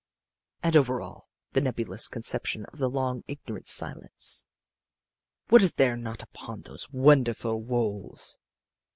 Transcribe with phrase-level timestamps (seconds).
[0.63, 4.47] "And over all, the nebulous conception of the long, ignorant silence.
[5.49, 8.39] "What is there not upon those wonderful walls!